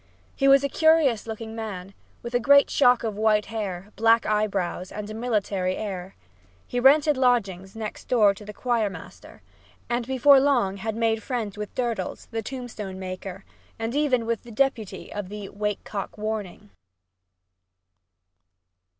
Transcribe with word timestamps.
He 0.35 0.47
was 0.47 0.63
a 0.63 0.67
curious 0.67 1.27
looking 1.27 1.55
man, 1.55 1.93
with 2.23 2.33
a 2.33 2.39
great 2.39 2.71
shock 2.71 3.03
of 3.03 3.15
white 3.19 3.45
hair, 3.45 3.91
black 3.95 4.25
eyebrows 4.25 4.91
and 4.91 5.07
a 5.07 5.13
military 5.13 5.77
air. 5.77 6.15
He 6.65 6.79
rented 6.79 7.17
lodgings 7.17 7.75
next 7.75 8.07
door 8.07 8.33
to 8.33 8.43
the 8.43 8.51
choir 8.51 8.89
master, 8.89 9.43
and 9.91 10.07
before 10.07 10.39
long 10.39 10.77
had 10.77 10.95
made 10.95 11.21
friends 11.21 11.55
with 11.55 11.75
Durdles, 11.75 12.27
the 12.31 12.41
tombstone 12.41 12.97
maker, 12.97 13.45
and 13.77 13.93
even 13.93 14.25
with 14.25 14.41
The 14.41 14.49
Deputy 14.49 15.13
of 15.13 15.29
the 15.29 15.49
"wake 15.49 15.83
cock 15.83 16.17
warning." 16.17 16.71